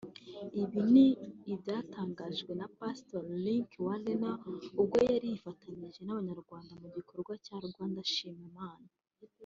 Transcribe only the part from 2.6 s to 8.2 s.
pastor Rick Warren ubwo yari yifatanije n’abanyarwa mu gikorwa cya Rwanda